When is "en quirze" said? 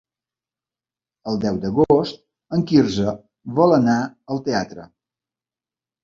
2.57-3.13